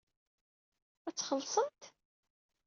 Ad 1.07 1.15
txellṣemt? 1.15 1.81